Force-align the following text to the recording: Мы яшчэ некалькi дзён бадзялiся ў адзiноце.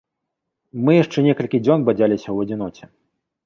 Мы 0.87 0.91
яшчэ 1.03 1.19
некалькi 1.29 1.61
дзён 1.67 1.87
бадзялiся 1.91 2.27
ў 2.31 2.37
адзiноце. 2.49 2.83